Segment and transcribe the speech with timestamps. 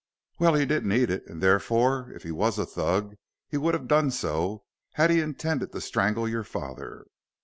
[0.39, 3.13] "Well, he didn't eat it, and therefore, if he was a Thug,
[3.47, 7.05] he would have done so, had he intended to strangle your father."